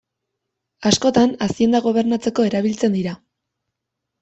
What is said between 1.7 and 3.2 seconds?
gobernatzeko erabiltzen dira.